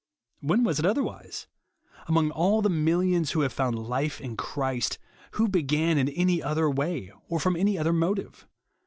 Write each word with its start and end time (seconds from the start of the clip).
When 0.39 0.63
was 0.63 0.79
it 0.79 0.85
otherwise? 0.87 1.45
Among 2.07 2.31
all 2.31 2.63
the 2.63 2.71
millions 2.71 3.33
v/ho 3.33 3.41
have 3.41 3.53
found 3.53 3.77
life 3.87 4.19
in 4.19 4.35
Christ, 4.35 4.97
who 5.33 5.47
began 5.47 5.99
in 5.99 6.09
any 6.09 6.41
other 6.41 6.67
way, 6.71 7.11
or 7.27 7.39
from 7.39 7.55
any 7.55 7.75
higher 7.75 7.93
motive 7.93 8.47